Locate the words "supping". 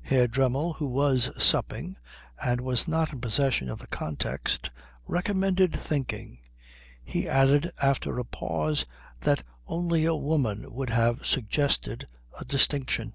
1.36-1.98